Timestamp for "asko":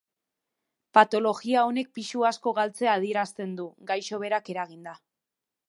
2.31-2.55